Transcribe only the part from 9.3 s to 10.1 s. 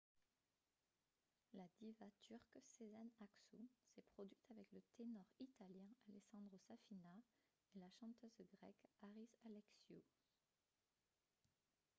alexiou